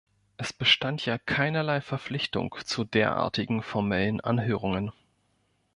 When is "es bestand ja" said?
0.37-1.19